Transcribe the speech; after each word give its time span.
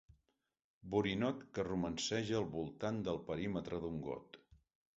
Borinot 0.93 1.43
que 1.59 1.65
romanceja 1.67 2.37
al 2.39 2.49
voltant 2.57 2.99
del 3.09 3.23
perímetre 3.31 3.83
d'un 3.85 4.05
got. 4.11 4.45